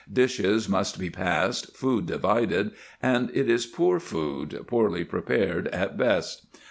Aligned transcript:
Dishes 0.11 0.67
must 0.67 0.97
be 0.97 1.11
passed, 1.11 1.77
food 1.77 2.07
divided, 2.07 2.71
and 3.03 3.29
it 3.35 3.47
is 3.47 3.67
poor 3.67 3.99
food, 3.99 4.63
poorly 4.65 5.03
prepared 5.03 5.67
at 5.67 5.95
best. 5.95 6.47